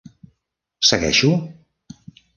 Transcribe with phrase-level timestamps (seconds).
[0.89, 1.31] Segueixo?